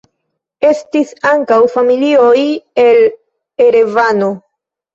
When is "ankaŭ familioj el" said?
1.31-3.07